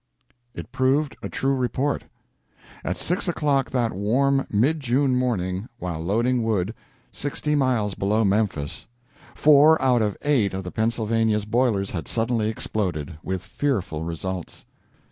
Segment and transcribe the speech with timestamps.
[0.55, 2.05] It proved a true report.
[2.83, 6.73] At six o'clock that warm mid June morning, while loading wood,
[7.11, 8.87] sixty miles below Memphis,
[9.35, 14.65] four out of eight of the Pennsylvania's boilers had suddenly exploded, with fearful results.